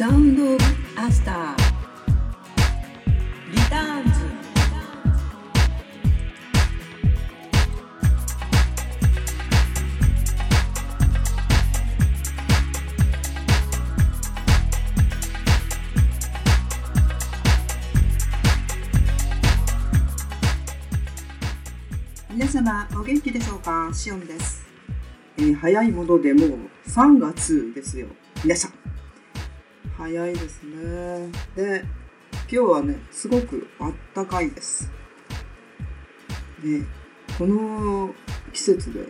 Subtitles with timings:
[0.00, 0.64] サウンドオブ
[0.96, 1.56] アスター。
[3.52, 4.10] リターンズ。
[22.30, 23.90] 皆様お元気でしょうか？
[23.92, 24.62] シオンです、
[25.36, 26.58] えー早いものでもう
[26.88, 28.06] 3月ですよ。
[28.42, 28.79] 皆さん
[30.00, 31.30] 早いですね。
[31.54, 31.84] で
[32.32, 34.90] 今日はねすごくあったかいです。
[36.64, 36.82] で
[37.36, 38.14] この
[38.50, 39.00] 季節で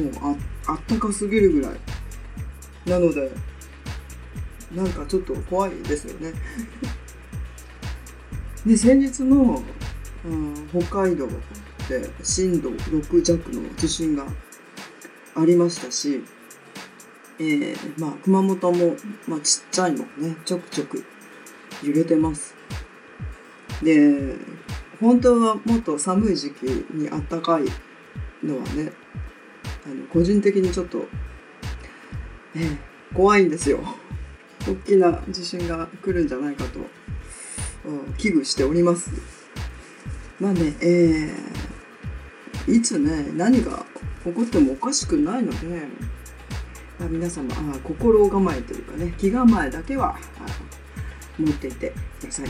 [0.00, 0.12] もう
[0.66, 1.72] ああったかすぎるぐらい。
[2.86, 3.30] なので
[4.72, 6.32] なんかちょっと怖いですよね。
[8.64, 9.62] で先日の
[10.24, 11.28] うん北海道
[11.90, 14.26] で震度6弱の地震が
[15.34, 16.24] ありましたし、
[17.38, 18.96] えーまあ、熊本も、
[19.26, 21.04] まあ、ちっちゃいのねちょくちょく
[21.82, 22.54] 揺れてます。
[23.82, 24.36] で
[25.00, 26.62] 本当はもっと寒い時期
[26.92, 27.64] にあったかい
[28.42, 28.92] のはね
[29.84, 31.06] あの個人的にちょっと、
[32.54, 32.76] えー
[33.14, 33.78] 怖いんですよ。
[34.66, 36.80] 大きな地震が来るんじゃないかと
[38.18, 39.12] 危惧しております。
[40.40, 43.84] まあね、えーいつね、何が
[44.24, 45.86] 起こってもおかしくないので、
[47.00, 50.16] 皆様あ心構えというかね、気構えだけは
[51.38, 52.48] 持っていてください。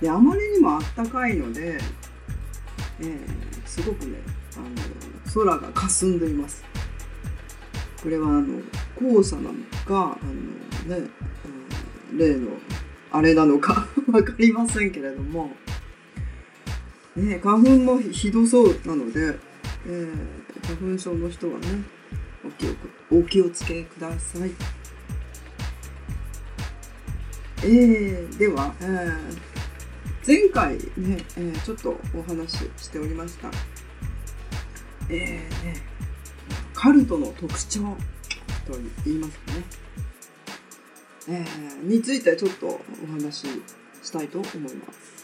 [0.00, 1.78] で、あまりにもあったかいので、
[3.00, 3.18] えー
[3.66, 4.18] すごくね、
[4.56, 4.66] あの
[5.32, 6.64] 空が霞んでいます。
[8.02, 8.60] これはあの
[8.98, 9.54] 黄砂なの
[9.86, 10.26] か、あ
[10.88, 11.08] のね、
[12.12, 12.48] うん例の
[13.12, 15.54] あれなのか わかりませんけれども、
[17.14, 19.38] ね、花粉もひどそうなので、
[19.86, 21.66] えー花粉症の人はね
[22.44, 22.74] お気を
[23.20, 24.50] お気をつけください。
[27.62, 29.38] えーでは、えー
[30.26, 33.50] 前回ね、えーちょっとお話ししておりました、
[35.08, 35.76] えーね、
[36.74, 37.80] カルトの特徴
[38.66, 38.72] と
[39.04, 39.64] 言いますかね、
[41.28, 42.80] えーについてちょっとお
[43.12, 43.46] 話し
[44.02, 45.19] したいと思います。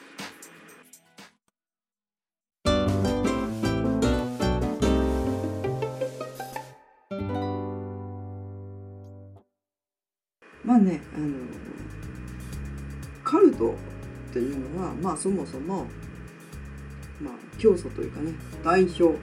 [10.67, 11.27] まあね、あの
[13.23, 13.75] カルト
[14.31, 15.87] っていうのは、まあそもそも、
[17.21, 18.33] まあ教祖というかね、
[18.65, 19.15] 代表を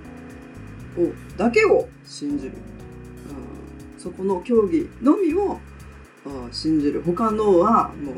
[1.38, 2.54] だけを信じる。
[3.28, 5.60] あそこの教義のみを
[6.26, 7.02] あ信じる。
[7.02, 8.14] 他のはも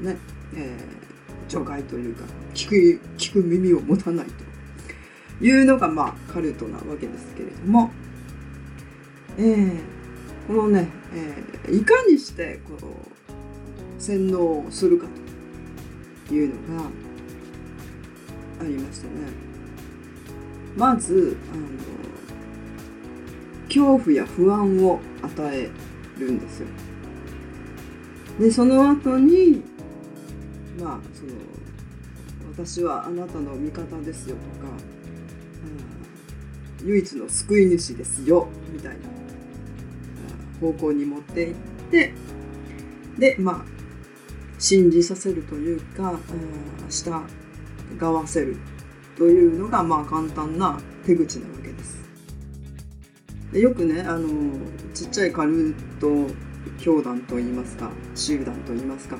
[0.00, 0.18] うね、
[0.54, 1.02] えー
[1.48, 7.90] 除外というか、聞く、聞く耳を持たないというのが、まあカルトなわけですけれども、
[9.36, 10.01] えー
[10.46, 12.76] このね、えーいかにしてこ
[13.98, 15.06] う洗脳をするか
[16.28, 16.84] というのが
[18.60, 19.12] ありましたね。
[20.76, 21.62] まずあの
[23.66, 25.70] 恐怖や不安を与え
[26.18, 26.66] るんですよ。
[28.40, 29.62] でその後に
[30.80, 31.32] まあその
[32.52, 34.74] 私はあなたの味方ですよとか、う
[36.84, 38.98] ん唯一の救い主ですよみたいな
[40.62, 41.54] 方向に持っていっ
[41.90, 42.14] て
[43.18, 43.64] でまあ
[44.58, 46.18] 信じさせるというか、うん
[46.88, 47.10] 従
[48.14, 48.56] わせる
[49.16, 52.02] というのがまあ簡単な手口なわけです。
[53.52, 54.28] でよくねあの
[54.94, 56.26] ちっちゃいカルト
[56.78, 59.16] 教団といいますか集団といいますか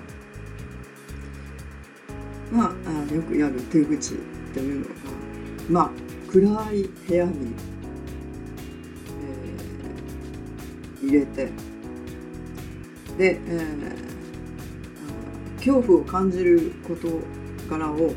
[2.51, 2.73] まあ
[3.11, 4.17] あよくやる手口っ
[4.55, 4.91] ていうのが
[5.71, 5.91] まあ
[6.31, 7.55] 暗い部屋に、
[11.03, 11.49] 入れて
[13.19, 14.13] で、えー
[15.59, 17.07] 恐怖を感じる事
[17.71, 18.13] 柄を、えー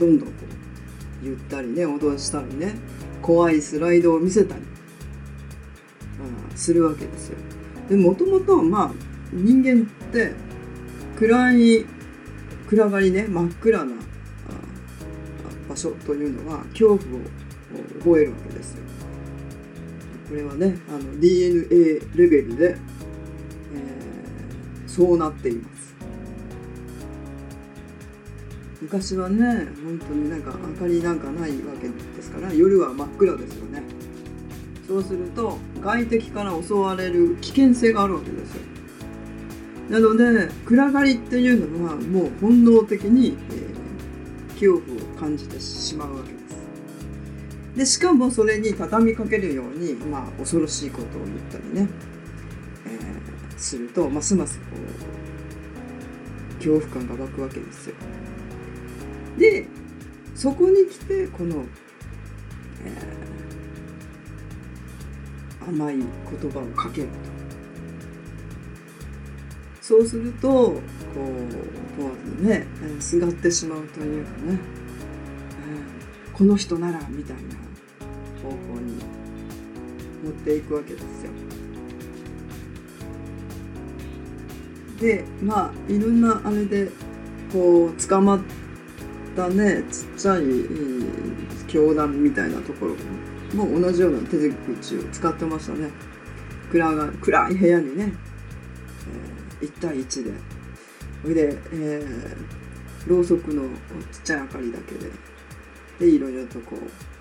[0.00, 0.34] どんどんこ
[1.22, 2.74] う言ったりね脅したりね
[3.22, 4.62] 怖いスライドを見せたり
[6.56, 7.38] するわけですよ。
[7.88, 8.92] でもともとまあ
[9.32, 10.32] 人間って
[11.16, 11.86] 暗い
[12.66, 13.92] 暗がりね真っ暗な
[15.68, 16.98] 場所というのは恐怖を
[18.00, 18.82] 覚えるわけですよ。
[20.28, 22.78] これはねあの DNA レベルで、えー
[24.88, 25.94] そうなっています。
[28.80, 33.82] 昔はね本当になんか明かりなんかないわけですから夜は真っ暗ですよね。
[34.86, 38.60] そうすると外敵から襲われる危険性があるわけですよ。
[39.90, 43.74] なので暗がりっていうのはもう本能的に、えー
[44.54, 46.43] 恐怖を感じてしまうわけです。
[47.76, 51.88] でしかもそれに畳みかけるように、まあ、恐ろしいことを言ったりね、
[52.86, 57.94] えーするとますますこう恐怖感が湧くわけですよ。
[59.38, 59.66] で
[60.34, 61.64] そこに来てこの、
[62.84, 63.24] えー
[65.66, 66.06] 甘い言
[66.50, 67.14] 葉をかけると。
[69.80, 70.80] そうするとこう
[71.96, 74.58] 問わずねえーすがってしまうというかね、えー
[76.36, 77.42] この人ならみたいな
[78.44, 78.94] 方向に
[80.22, 81.30] 持っていくわけですよ。
[85.00, 86.88] でまあいろんなあれで
[87.52, 88.40] こう捕まっ
[89.34, 90.42] たねちっちゃい
[91.66, 92.94] 教団みたいなところ
[93.56, 95.90] も同じような手口を使ってましたね。
[96.70, 98.12] 暗が暗い部屋にね、
[99.60, 100.30] えー、1対1で
[101.22, 102.64] それで、えー
[103.06, 103.64] ろうそくの
[104.12, 105.10] ちっちゃい明かりだけで
[106.00, 107.13] でいろいろとこう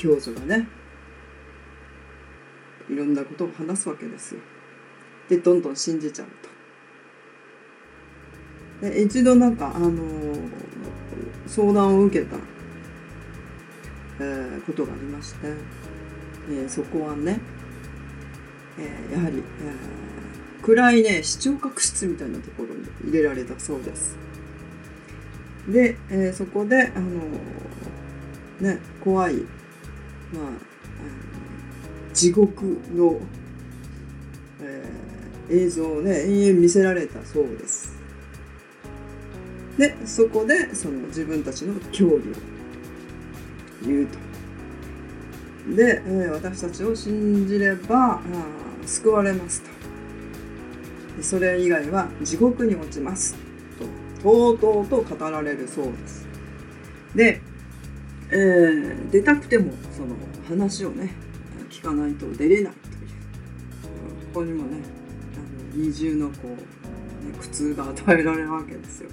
[0.00, 0.66] 教祖がね
[2.88, 4.40] いろんなことを話すわけですよ。
[5.28, 6.28] でどんどん信じちゃう
[8.80, 8.88] と。
[8.88, 10.40] で一度なんか、あのー
[11.46, 12.36] 相談を受けた、
[14.20, 15.48] えーことがありまして、
[16.50, 17.38] えーそこはね、
[18.78, 24.16] えーやはり、えー暗いね視聴覚室みたいなところに入れられたそうです。
[25.68, 29.44] で、えーそこで、あのーね、怖い、
[30.32, 30.54] まあ、あの
[32.12, 33.20] 地獄の、
[34.62, 35.10] えー
[35.52, 37.92] 映像をね延々見せられたそうです。
[39.76, 42.20] でそこでその自分たちの教義を
[43.84, 45.74] 言うと。
[45.74, 48.20] で、えー私たちを信じればあ
[48.86, 51.22] 救われますと。
[51.22, 53.34] それ以外は地獄に落ちます
[54.22, 56.28] ととうとうと語られるそうです。
[57.16, 57.42] で、
[58.32, 60.14] えー出たくてもその
[60.48, 61.12] 話をね
[61.68, 63.08] 聞かないと出れないという
[64.32, 64.82] ここにもね
[65.34, 66.56] あの二重のこう、ね、
[67.38, 69.10] 苦痛が与えられるわけですよ。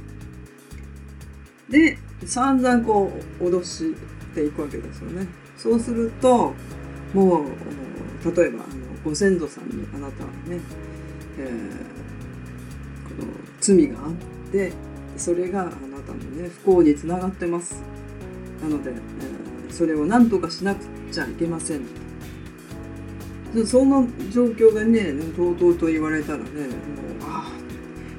[1.70, 3.94] で散々こう脅し
[4.34, 5.28] ていくわけですよね。
[5.58, 6.54] そうすると
[7.14, 7.46] もう
[8.36, 10.60] 例えばあのご先祖さんにあなたはね、
[11.40, 11.98] えー
[13.08, 14.14] この罪があっ
[14.52, 14.72] て
[15.18, 17.82] それがあなたのね不幸につながってます。
[18.62, 18.98] なので、えー
[19.70, 21.82] それを何とかしなくちゃいけません。
[23.54, 24.02] そそんな
[24.32, 26.70] 状況でねとうとうと言われたらねもう
[27.24, 27.52] あ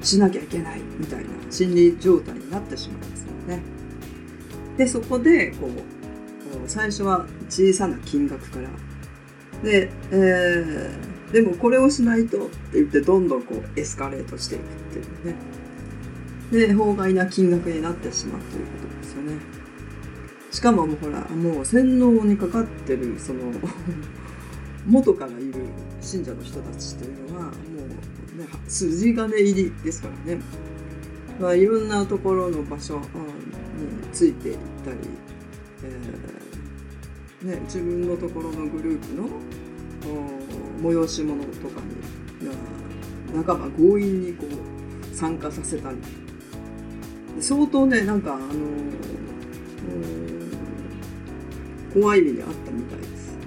[0.01, 3.61] あしなきゃいけないみたいな心理状態になってしまうんですよね。
[4.77, 5.71] でそこでこう
[6.67, 8.69] 最初は小さな金額から。
[9.63, 15.35] で、えーでもこれをしないとって言ってどんどんこうエスカレートしていくっていうね。
[16.67, 19.58] で法外な金額になってしまうということですよね。
[20.51, 23.39] しかももうほらもう洗脳にかかってるその
[24.87, 25.53] 元からいる
[26.01, 30.41] 信者の人たちというのはもう、ね、筋金入りですからね、
[31.39, 33.03] まあ、いろんなところの場所に
[34.11, 34.97] ついていったり、
[35.83, 39.29] えーね、自分のところのグループの
[40.81, 41.81] お催し物とか
[42.39, 42.47] に
[43.35, 45.97] な半ば強引にこう参加させたり。
[47.41, 50.28] 相当ねなんかあのうん
[51.93, 53.37] 怖い目にあったみたいです。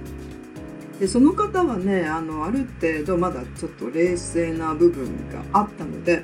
[1.00, 6.22] でその方はねあのある程度まだちょっと冷静な部分があったので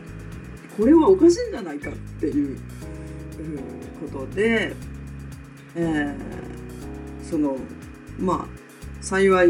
[0.76, 2.58] これはおかしいんじゃないかっていう
[4.12, 4.72] ことで、
[5.74, 6.48] えー
[7.28, 7.58] その
[8.18, 8.46] まあ
[9.02, 9.48] 幸い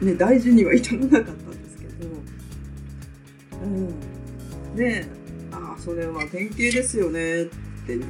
[0.00, 2.08] ね大事には至らなかったんですけど、
[3.62, 5.06] うん、で
[5.52, 7.46] 「ああそれは典型ですよね」っ
[7.86, 8.08] て、まあ、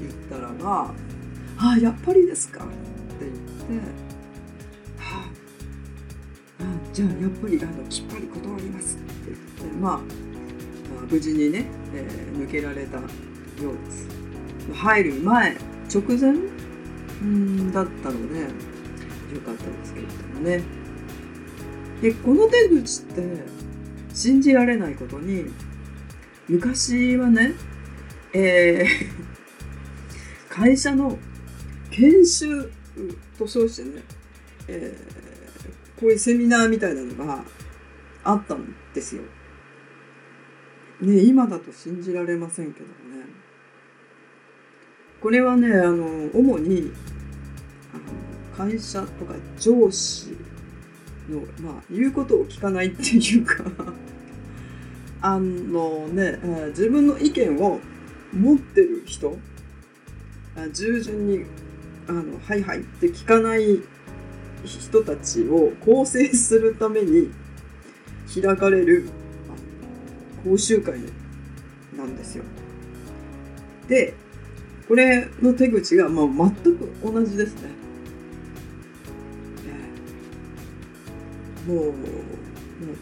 [0.00, 0.94] 言ったらば
[1.58, 2.64] 「ああやっぱりですか」
[4.98, 5.30] 「は
[6.60, 10.00] あじゃあやっぱりあのきっぱり断ります」って言ってまあまあ
[11.10, 14.08] 無事にね、えー抜けられたようです。
[14.72, 15.56] 入る前
[15.92, 16.34] 直前？
[17.22, 18.46] うんだったのでよ
[19.44, 20.62] かったですけれどもね。
[22.02, 23.22] でこの手口って
[24.12, 25.46] 信じられないことに
[26.48, 27.54] 昔はね、
[28.32, 29.26] えー
[30.50, 31.18] 会社の
[31.90, 32.70] 研修
[33.38, 34.02] と称してね、
[34.68, 35.36] えー
[35.98, 37.42] こういうセミナーみたいなのが
[38.22, 39.22] あったんですよ。
[41.00, 43.26] ね今だと信じられませんけどもね。
[45.20, 46.92] これはねあの主に
[47.94, 50.36] あの会社とか上司
[51.28, 53.64] の、まあ、言うことを聞かないっていうか
[55.22, 56.38] あのね、
[56.68, 57.80] 自分の意見を
[58.32, 59.36] 持ってる人
[60.72, 61.44] 従順に
[62.08, 63.80] あのはいはいって聞かない
[64.64, 67.30] 人たちを構成するために
[68.32, 69.08] 開かれる
[70.44, 71.00] 講習会
[71.96, 72.44] なんですよ。
[73.88, 74.14] で
[74.88, 76.26] これの手口がまあ
[76.64, 77.76] 全く同じですね。
[81.66, 81.92] もうもう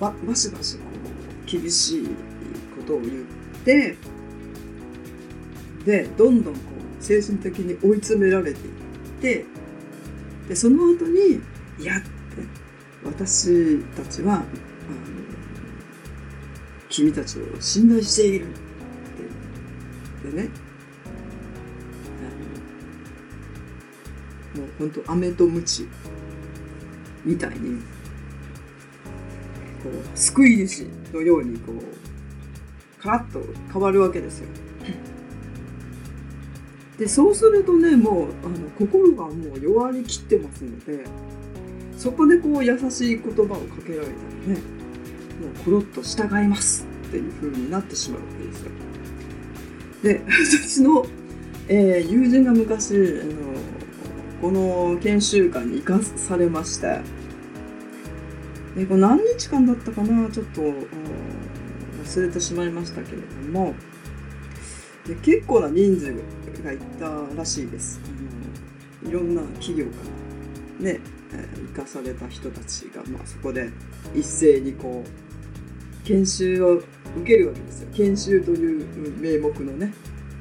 [0.01, 0.79] ばバシバシ
[1.47, 2.07] 厳しい
[2.77, 3.25] ことを言っ
[3.63, 3.97] て
[5.85, 6.61] でどんどんこ
[7.01, 8.75] う精神的に追い詰められていっ
[9.25, 9.47] て
[10.49, 11.41] でその後に
[11.81, 12.09] 「いや」って
[13.03, 14.45] 私たちはあの
[16.91, 18.49] 君たちを信頼しているっ
[20.23, 20.51] てでね
[24.55, 25.89] もう本当飴と鞭
[27.25, 27.81] みたいに
[29.83, 33.41] こう救い主のようにこうカラッと
[33.73, 34.49] 変わるわけですよ。
[36.99, 41.05] でそうするとねもうあの心がもう弱りきってますので
[41.97, 44.13] そこでこう優しい言葉をかけられた
[44.49, 44.61] らね
[45.41, 48.71] もうコロッと従いますっていう風になってしまうわけですよ。
[50.03, 51.07] で私の、
[51.69, 53.33] えー、友人が昔あの
[54.41, 57.01] この研修会に行かされまして
[58.77, 63.75] でこれ何日間だったかなちょっと忘れてしまいましたけれども
[65.07, 66.15] で結構な人数
[66.65, 68.01] がいたらしいです。
[69.03, 69.91] あのいろんな企業か
[70.81, 71.01] らね、
[71.33, 73.71] え、生かされた人たちが、まあ、そこで
[74.15, 76.85] 一斉にこう研修を受
[77.25, 77.89] けるわけですよ。
[77.95, 79.93] 研修という名目のね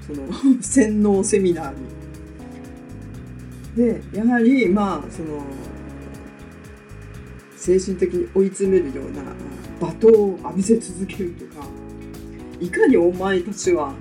[0.05, 0.27] その
[0.61, 1.77] 洗脳セミナーに。
[3.75, 5.43] でやはりまあその
[7.57, 9.23] 精神的に追い詰めるような
[9.79, 11.65] 罵倒を浴びせ続けるとか
[12.59, 13.93] いかにお前たちは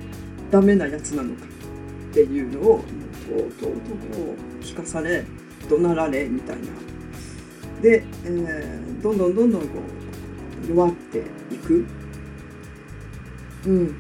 [0.51, 1.52] ダメなやつなのか。
[2.13, 2.85] っていうのを
[3.27, 5.25] とうとうとこう聞かされ
[5.69, 6.63] 怒鳴られみたいな。
[7.81, 9.69] で、えー、どんどんどんどんこ
[10.67, 11.87] う弱っていく、
[13.67, 13.97] うん、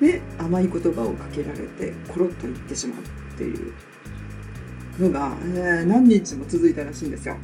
[0.00, 3.72] で甘い言葉をかけられてコロッといってしまうっていう
[4.98, 7.36] のが、えー、何日も続いたらしいんですよ。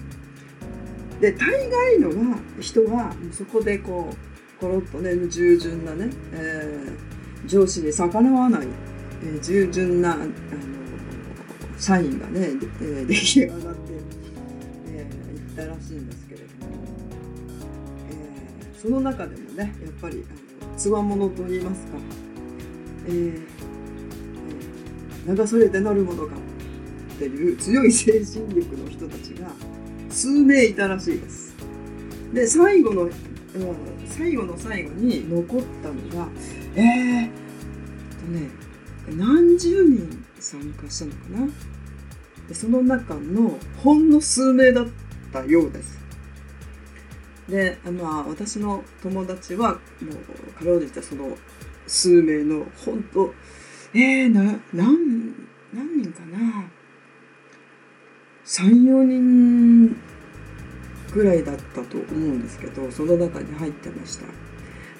[1.20, 8.66] で大概のは人はそこでこうコロッとね従順なね、えー、上司に逆らわない、
[9.22, 10.26] え、従順なあの
[11.78, 12.50] 社員がね、
[12.82, 13.68] え、 出来上がって、
[14.88, 16.72] えー、いったらしいんですけれども、
[18.10, 20.24] えー、その中でもねやっぱり
[20.76, 21.98] つわものといいますか、
[23.06, 26.34] えー、流されてなるものか
[27.14, 29.50] っていう強い精神力の人たちが
[30.08, 31.54] 数名いたらしいです。
[32.32, 33.10] で最後の、
[34.06, 36.28] 最後の最後に残ったのが
[36.76, 37.26] えー、
[38.20, 38.69] とね
[39.16, 41.52] 何十人参加したのかな？
[42.48, 44.86] でその中のほんの数名だっ
[45.32, 45.98] たようです。
[47.48, 49.78] でまあ私の友達はも
[50.48, 51.36] うかろうじてその
[51.86, 53.34] 数名の本当
[53.92, 55.34] えー、な何
[55.72, 56.70] 何人かな
[58.44, 59.96] ？34人
[61.12, 64.26] ぐらいだったと思うんですけどその中に入ってました。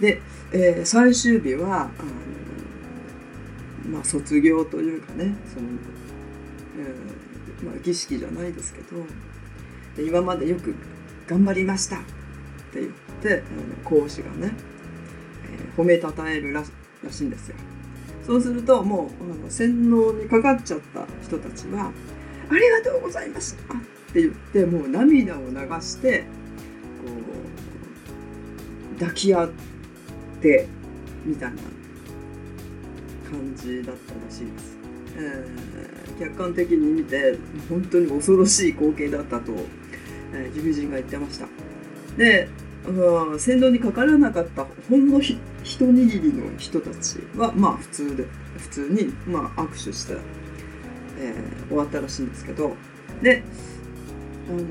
[0.00, 0.21] で、
[0.52, 1.90] えー、最終日はあの、
[3.91, 5.69] まあ、卒業というかねその、
[6.79, 9.05] えーまあ、儀式じゃないですけど
[10.03, 10.75] 今までよく
[11.27, 12.01] 頑張りましたっ
[12.73, 14.53] て言ってあの講師がね、
[15.51, 17.57] えー、褒めたたえるらしいんですよ。
[18.25, 21.91] そうするともうあの洗脳にかかっちゃった人たちは
[22.49, 23.57] ありがとうございます
[24.11, 26.27] って言ってもう涙を流してこ
[28.97, 29.51] う抱き合っ
[30.41, 30.69] て
[31.25, 31.80] みたいな。
[33.31, 34.79] 感じだったらしいです。
[35.17, 37.37] えー、客観的に見て
[37.69, 39.53] 本当に恐ろしい光景だったと、
[40.33, 41.47] えー、友人が言ってました。
[42.17, 42.49] で、
[43.39, 50.17] 先導にかからなかったほんのひ一握りの人たちはまあ普通で普通にまあ握手して
[51.21, 52.75] えー、終わったらしいんですけど
[53.23, 53.43] で
[54.49, 54.65] あの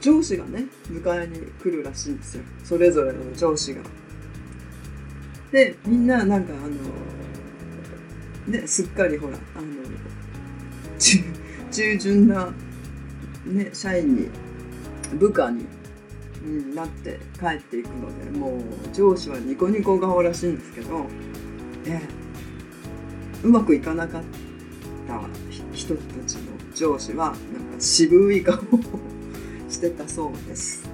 [0.00, 3.80] 上司がね迎えに来るらしいんですよそれぞれの上司が。
[5.52, 6.75] でみんななんかあの
[8.46, 9.66] ねすっかりほらあの
[11.70, 12.52] 従順な、
[13.44, 14.28] ね、社員に
[15.18, 15.66] 部下に、
[16.44, 18.60] うん、なって帰っていくのでもう
[18.94, 21.06] 上司はニコニコ顔らしいんですけど、
[21.86, 22.00] え
[23.42, 24.22] うまくいかなかっ
[25.06, 25.20] た
[25.72, 26.42] 人たちの
[26.74, 27.38] 上司はなんか
[27.78, 28.58] 渋い顔を
[29.68, 30.88] してたそうです。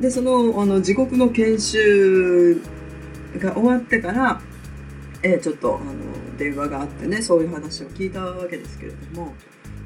[0.00, 2.62] でそのあの地獄の研修
[3.38, 4.40] が終わってから、
[5.22, 5.94] えー、ちょっとあの
[6.36, 9.34] 電話があってねそういう話を聞いたわけですけれども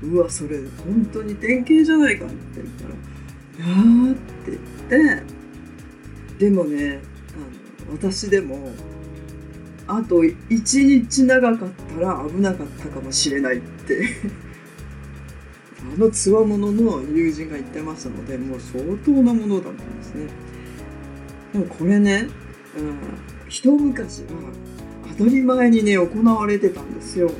[0.02, 2.95] うわそれ本当に典型じゃないかって言ったら
[4.07, 5.19] 「いや」って言っ
[6.38, 7.00] てでもね
[7.35, 8.73] あの私でも
[9.87, 14.09] あと1日長かったら危なかったかもしれないって
[15.80, 20.28] あのつわものの友人が言ってましたのでもう相当なものだったんですね。
[21.52, 22.28] でもこれね、
[22.78, 22.97] うん、
[23.49, 24.28] 一昔は
[25.19, 27.31] 当たり前にね行われてたんですよ。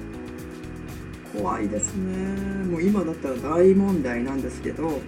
[1.37, 2.65] 怖いですね。
[2.65, 5.01] もう今だったら大問題なんですけど。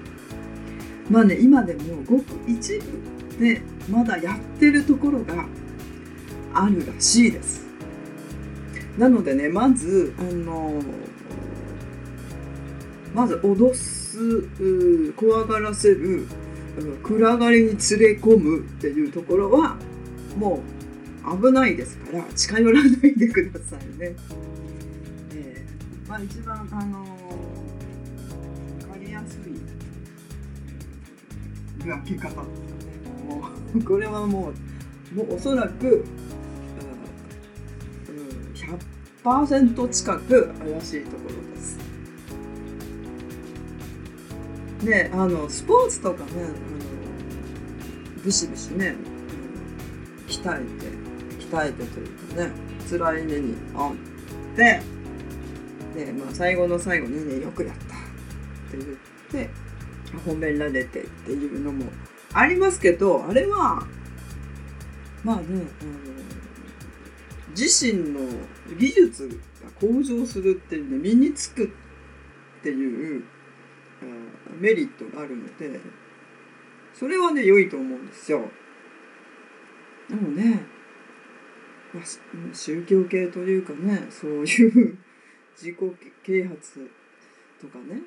[1.11, 5.47] まあね今でもごく一部でまだやってるところが
[6.55, 7.67] あるらしいです。
[8.97, 10.81] なのでねまずあの
[13.15, 16.27] まず脅す怖がらせる
[17.03, 17.79] 暗がりに連れ
[18.21, 19.77] 込むっていうところは
[20.39, 20.82] もう
[21.25, 24.17] 危ないですから近寄らないでくださいね。
[25.35, 27.09] えー、まあ一番あのー、
[28.87, 29.41] 分かりやすい
[31.85, 32.45] 見分け方ですね。
[33.29, 34.53] もうこれはも
[35.13, 36.05] うもうおそらく、
[38.09, 38.53] うん、
[39.25, 41.79] 100%近く怪しいところです。
[44.85, 46.55] ねあのスポーツとかねあの
[48.25, 48.95] ブシブシね、
[50.29, 50.92] 鍛えて
[51.53, 52.51] 鍛えてというかね
[52.89, 54.83] 辛い目にあって
[55.95, 57.99] で、まあ、最後の最後にねよくやったっ
[58.71, 59.51] て言って
[60.27, 61.85] 褒められてっていうのも
[62.33, 63.87] ありますけどあれは
[65.23, 65.63] まあねあの
[67.51, 68.21] 自身の
[68.79, 69.29] 技術
[69.63, 73.25] が向上するっていうね身につくっていう
[74.59, 75.81] メリットがあるので
[76.95, 78.43] それはね良いと思うんですよ。
[80.09, 80.63] でもね、
[81.95, 84.99] まあ、宗教系というかねそういう
[85.55, 85.77] 自己
[86.23, 86.91] 啓発
[87.61, 88.03] とかね、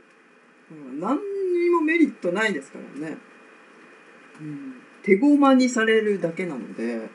[0.99, 3.17] 何にもメリットないですからね、
[4.41, 7.09] うん、手駒にされるだけなので、うん、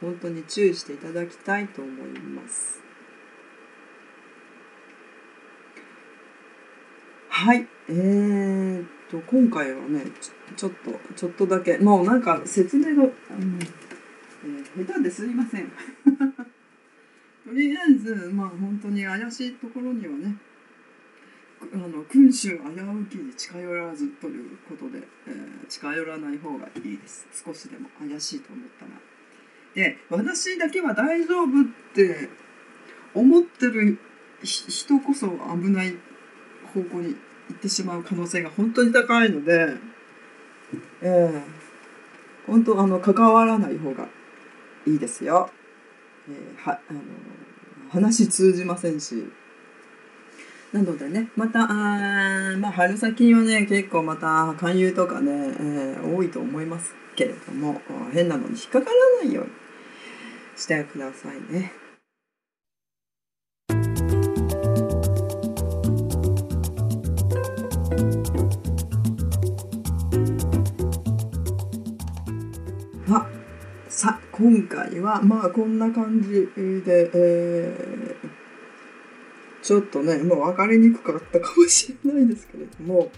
[0.00, 2.82] 本当に注意していただきたいと思います。
[7.28, 7.66] はい。
[7.88, 10.04] えー、っと、今回はね
[10.56, 13.10] ち、ょっと、ちょっとだけ、もうなんか説明が、あの、
[14.44, 15.70] えー、下手ですいません。
[17.44, 20.36] とりあえず、まあ本当に怪しいところにはね、
[21.72, 27.26] あの君主危うきに近寄らずということで、えー、近寄らない方がいいです。
[27.44, 28.92] 少しでも怪しいと思ったら。
[29.74, 31.48] で私だけは大丈夫っ
[31.94, 32.28] て
[33.14, 33.98] 思ってる
[34.42, 35.94] 人こそ危ない
[36.74, 37.14] 方向に
[37.48, 39.74] 行ってしまう可能性が本当に高いので、
[41.02, 41.42] えー、
[42.46, 44.08] 本当あの関わらない方が
[44.86, 45.50] いいですよ。
[46.28, 47.00] えー、はあの
[47.90, 49.30] 話通じませんし。
[50.72, 57.80] なのでね、また、あまあ、春先はね、結構また勧誘とかね、えー、多いと思いますけれども、
[58.12, 59.50] 変なのに引っかからないように
[60.56, 61.72] してくださいね。
[73.90, 76.30] さ今回はまあこんな感じ
[76.84, 83.10] で、えー、ちょっとねもう分かりにくかったかもしれないですけれども、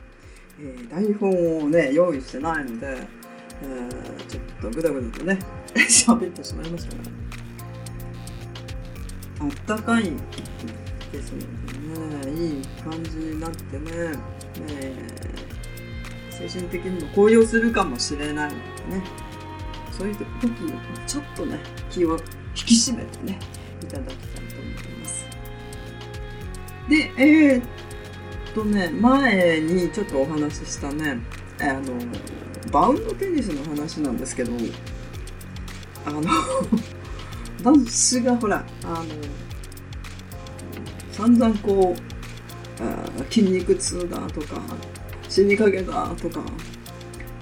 [0.58, 5.38] えー、台本をね用意してないので、えー、ちょっとぐだぐだとね
[5.76, 7.02] 喋ってしまいましたが
[9.40, 10.04] あったかい
[11.12, 11.38] ですの
[12.24, 12.46] でね。
[12.46, 13.90] いい感じになってね、
[14.70, 14.94] え、
[16.30, 18.56] 精神的にも高揚するかもしれないの
[18.88, 19.31] でね。
[20.02, 20.72] そういう時に
[21.06, 23.38] ちょっとね気を引き締めてね
[23.80, 25.26] いただきたいと思います。
[26.88, 27.62] でえー、っ
[28.52, 31.20] とね前にちょっとお話ししたね
[31.60, 31.82] あの
[32.72, 34.50] バウンドテニスの話なんですけど
[36.04, 36.22] あの
[37.62, 39.04] 私がほらあの
[41.12, 44.60] 散々こう筋肉痛だとか
[45.28, 46.42] 死にかけたとか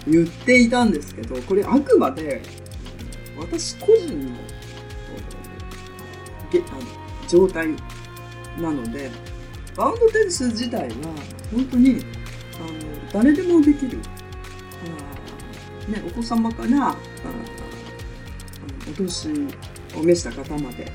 [0.07, 2.43] 言っていたんですけどこれあくまで
[3.39, 4.33] 私個人の
[6.53, 7.69] あの状態
[8.61, 9.11] なので
[9.77, 10.95] バウンドテニス自体は
[11.53, 12.05] 本当に
[12.59, 13.99] あの誰でもできる
[15.89, 16.97] あ、ね、お子様からあ
[18.91, 19.29] お年
[19.97, 20.91] を召した方まで、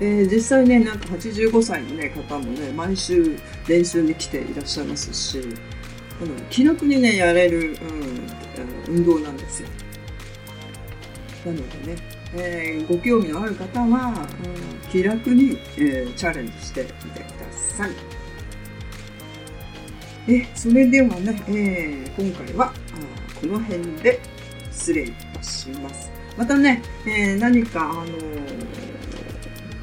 [0.00, 3.36] えー、実際ねなんか85歳の、ね、方もね毎週
[3.68, 5.40] 練習に来ていらっしゃいますし
[6.50, 7.78] 気楽にねやれる、
[8.88, 9.68] うん、運動なんですよ。
[11.46, 11.96] なのでね、
[12.34, 17.90] えー、ご興味のある方は、うん、気楽に、えー、チャレンジしてみてください。
[20.28, 22.72] えそれではね、えー今回は
[23.40, 24.20] この辺で
[24.70, 26.10] 失礼いたします。
[26.36, 28.04] またね、えー何か、あの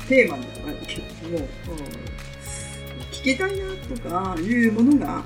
[0.08, 2.08] テーマでも、うん
[3.12, 5.24] 聞きたいなとかいうものが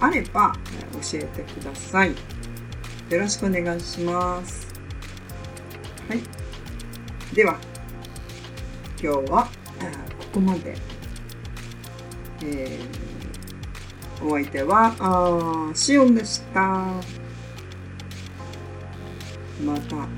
[0.00, 2.10] あればえ教えてください。
[3.10, 4.68] よろしくお願いします。
[6.08, 6.22] はい。
[7.34, 7.58] では、
[9.02, 9.48] 今日はあ
[10.18, 10.76] ここまで。
[12.42, 13.08] えー
[14.20, 16.60] お相手は、あシオンでした。
[19.64, 20.08] また。